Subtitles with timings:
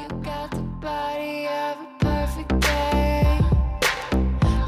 [0.00, 3.38] You got the body of a perfect day.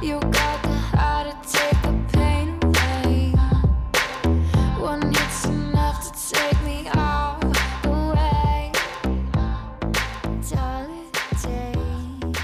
[0.02, 3.32] You got the how to take the pain away.
[4.78, 8.72] One hit's enough to take me all the way.
[10.54, 11.08] Holiday.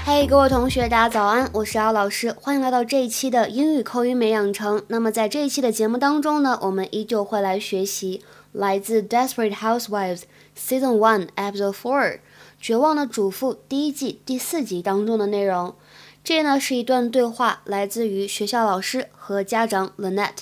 [0.03, 4.81] 嘿各位同学，大家早安，我是姚老师，欢迎来到这一期的英语口语美养成。
[4.87, 10.21] 那么在这一期的节目当中呢，我们依旧会来学习来自《Desperate Housewives》
[10.57, 12.01] Season One Episode Four
[12.59, 15.75] 《绝望的主妇》第一季第四集当中的内容。
[16.23, 20.39] 这呢是一段对话，来自于学校老师和家长 Lynette。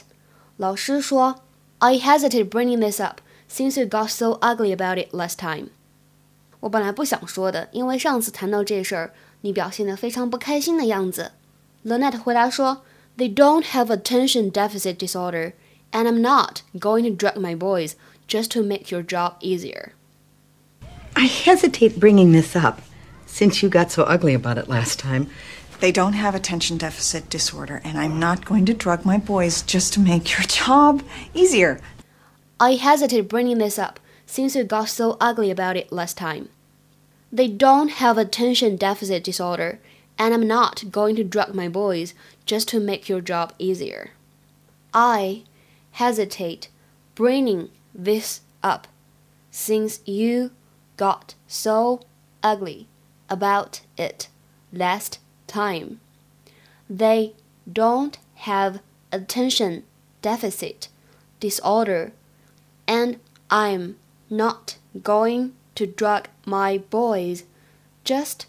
[0.57, 1.41] 老师说
[1.77, 5.67] ：“I hesitate bringing this up since you got so ugly about it last time。”
[6.62, 11.34] 我本来不想说的，因为上次谈到这事儿，你表现得非常不开心的样子。
[11.85, 12.81] Lynette 回答说
[13.15, 15.54] ：“They don't have attention deficit disorder,
[15.91, 17.91] and I'm not going to drug my boys
[18.27, 19.91] just to make your job easier.”
[21.17, 22.80] I hesitate bringing this up
[23.26, 25.31] since you got so ugly about it last time.
[25.79, 29.93] They don't have attention deficit disorder, and I'm not going to drug my boys just
[29.93, 31.01] to make your job
[31.34, 31.82] easier.
[32.60, 36.49] I hesitate bringing this up since you got so ugly about it last time.
[37.32, 39.79] They don't have attention deficit disorder,
[40.20, 42.13] and I'm not going to drug my boys
[42.45, 44.12] just to make your job easier.
[44.93, 45.45] I
[45.93, 46.70] hesitate
[47.15, 48.88] bringing this up
[49.49, 50.51] since you
[50.98, 52.01] got so
[52.43, 52.87] ugly
[53.29, 54.27] about it
[54.73, 55.99] last time.
[56.89, 57.34] They
[57.71, 58.81] don't have
[59.12, 59.84] attention
[60.21, 60.89] deficit
[61.39, 62.12] disorder,
[62.87, 63.98] and I'm
[64.29, 67.44] not going to drug my boys
[68.03, 68.47] just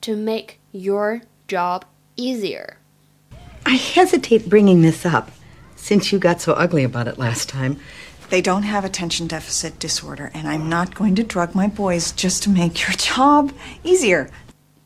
[0.00, 1.84] to make your job
[2.16, 2.78] easier.
[3.66, 5.30] I hesitate bringing this up
[5.76, 7.78] since you got so ugly about it last time.
[8.29, 12.43] They don't have attention deficit disorder, and I'm not going to drug my boys just
[12.43, 13.51] to make your job
[13.83, 14.29] easier.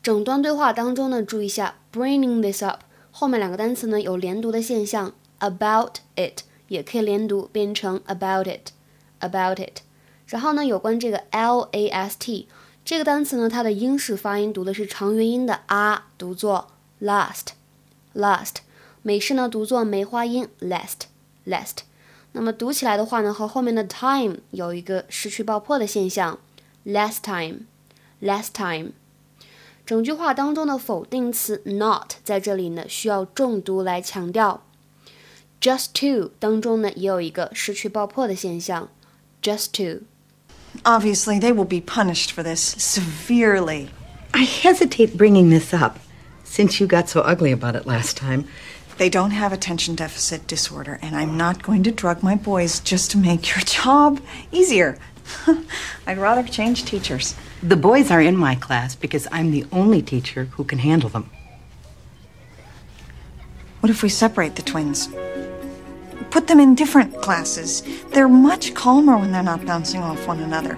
[0.02, 2.80] 整段对话当中呢，注意一下 bringing this up
[3.10, 9.80] 后面两个单词呢有连读的现象，about it 也可以连读变成 about it，about it。
[10.26, 12.46] 然后呢，有关这个 l a s t
[12.84, 16.68] 这个单词呢，它的英式发音读的是长元音的 a，读作
[17.00, 18.56] last，last。
[19.02, 21.78] 美式呢读作梅花音 last，last。
[22.34, 26.38] 那么读起来的话呢，和后面的 time 有一个失去爆破的现象，
[26.86, 28.92] last time，last time。
[29.84, 34.62] 整句话当中的否定词 not 在这里呢需要重读来强调。
[35.60, 38.88] just to 当中呢也有一个失去爆破的现象，
[39.42, 40.04] just to。
[40.84, 43.88] Obviously, they will be punished for this severely.
[44.30, 45.98] I hesitate bringing this up
[46.46, 48.44] since you got so ugly about it last time.
[48.98, 53.10] They don't have attention deficit disorder, and I'm not going to drug my boys just
[53.12, 54.20] to make your job
[54.52, 54.98] easier.
[56.06, 57.34] I'd rather change teachers.
[57.62, 61.30] The boys are in my class because I'm the only teacher who can handle them.
[63.80, 65.08] What if we separate the twins?
[66.30, 67.82] Put them in different classes.
[68.12, 70.76] They're much calmer when they're not bouncing off one another.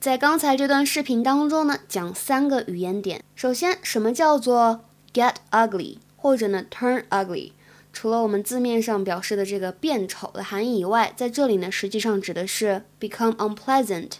[0.00, 3.22] 在刚才这段视频当中呢，讲三个语言点。
[3.36, 7.52] 首先，什么叫做 get ugly， 或者呢 turn ugly？
[7.92, 14.12] 除了我们字面上表示的这个变丑的含义以外，在这里呢，实际上指的是 become unpleasant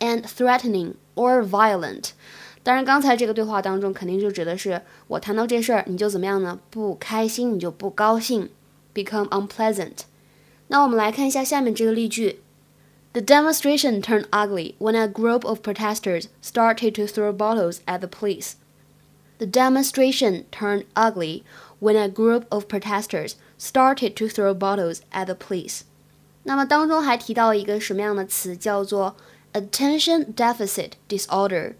[0.00, 2.10] and threatening or violent。
[2.62, 6.60] 当然，刚才这个对话当中肯定就指的是我谈到这事儿，你就怎么样呢？
[6.70, 8.50] 不开心，你就不高兴，
[8.94, 10.00] become unpleasant。
[10.68, 12.40] 那我们来看一下下面这个例句。
[13.12, 18.54] The demonstration turned ugly when a group of protesters started to throw bottles at the police.
[19.38, 21.42] The demonstration turned ugly
[21.80, 25.82] when a group of protesters started to throw bottles at the police.
[26.44, 29.16] 那么当中还提到一个什么样的词，叫做
[29.52, 31.74] attention deficit disorder。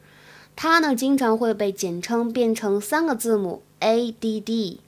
[0.57, 4.79] 它呢经常会被简称变成三个字母 ADD，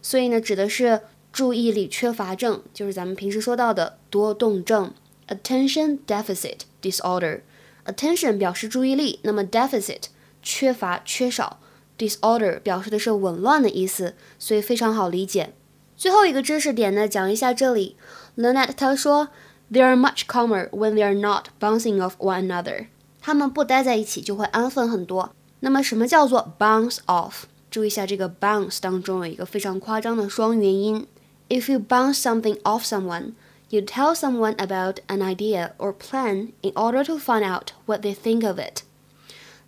[0.00, 1.02] 所以呢指的是
[1.32, 4.92] 注意力缺乏症，就是咱们平时说到的多动症。
[5.28, 10.04] Attention deficit disorder。Attention 表示注意力，那么 deficit
[10.42, 11.58] 缺乏、缺少
[11.97, 15.53] disorder 表示的是紊乱的意思，所以非常好理解。
[15.95, 17.95] 最后一个知识点呢，讲一下这里。
[18.37, 19.29] Lynette 他说
[19.71, 22.87] ，They are much calmer when they are not bouncing off one another。
[23.19, 25.31] 他们不待在一起就会安分很多。
[25.61, 27.43] 那么什么叫做 bounce off？
[27.71, 31.07] 注意一下这个 bounce 当中有一个非常夸张的双元音。
[31.49, 33.31] If you bounce something off someone,
[33.69, 38.15] you tell someone about an idea or plan in order to find out what they
[38.15, 38.83] think of it.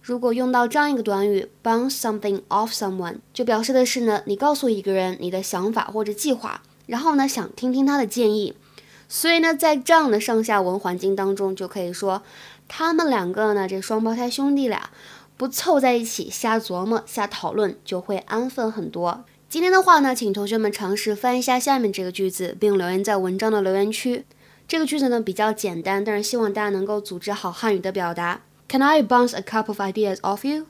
[0.02, 8.56] 如果用到这样一个短语 bounce something off someone，就表示的是呢，你告诉一个人你的想法或者计划，然后呢想听听他的建议。
[9.08, 12.22] 所以呢，在这样的上下文环境当中，就可以说
[12.68, 14.90] 他们两个呢，这双胞胎兄弟俩
[15.36, 19.26] 不凑在一起瞎琢磨、瞎讨论，就会安分很多。
[19.50, 24.26] 今天的话呢，请同学们尝试翻一下下面这个句子，并留言在文章的留言区。
[24.68, 28.42] 这个句子呢比较简单，但是希望大家能够组织好汉语的表达。
[28.69, 30.67] Can I bounce a couple of ideas off you?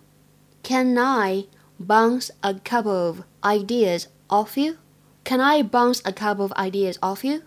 [0.63, 1.47] Can I
[1.79, 4.77] bounce a couple of ideas off you?
[5.25, 7.43] Can I bounce a couple of ideas off you?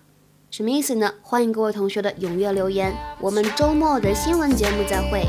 [0.49, 1.13] 什么意思呢？
[1.21, 2.95] 欢迎各位同学的踊跃留言。
[3.19, 5.27] 我们周末的新闻节目再会。